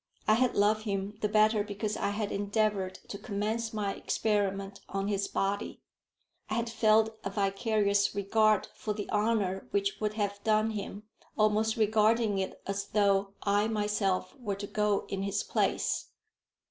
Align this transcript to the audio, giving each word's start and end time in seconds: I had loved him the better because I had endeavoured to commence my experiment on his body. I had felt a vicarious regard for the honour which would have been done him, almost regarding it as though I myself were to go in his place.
I 0.27 0.33
had 0.33 0.55
loved 0.55 0.85
him 0.85 1.19
the 1.21 1.29
better 1.29 1.63
because 1.63 1.95
I 1.95 2.09
had 2.09 2.31
endeavoured 2.31 2.95
to 3.07 3.19
commence 3.19 3.71
my 3.71 3.93
experiment 3.93 4.79
on 4.89 5.07
his 5.09 5.27
body. 5.27 5.79
I 6.49 6.55
had 6.55 6.71
felt 6.71 7.19
a 7.23 7.29
vicarious 7.29 8.15
regard 8.15 8.65
for 8.73 8.93
the 8.95 9.07
honour 9.11 9.67
which 9.69 9.99
would 9.99 10.15
have 10.15 10.43
been 10.43 10.43
done 10.43 10.71
him, 10.71 11.03
almost 11.37 11.77
regarding 11.77 12.39
it 12.39 12.63
as 12.65 12.85
though 12.87 13.35
I 13.43 13.67
myself 13.67 14.35
were 14.39 14.55
to 14.55 14.65
go 14.65 15.05
in 15.07 15.21
his 15.21 15.43
place. 15.43 16.07